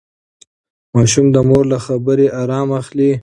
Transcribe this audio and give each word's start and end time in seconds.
ماشوم 0.93 1.25
د 1.35 1.37
مور 1.49 1.63
له 1.71 1.77
خبرې 1.85 2.27
ارام 2.41 2.69
اخلي. 2.81 3.11